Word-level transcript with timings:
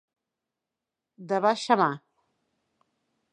De 1.33 1.41
baixa 1.47 1.77
mà. 1.83 1.91